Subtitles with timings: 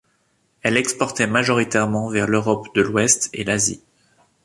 [0.63, 3.83] Elle exportait majoritairement vers l'Europe de l'ouest et l'Asie.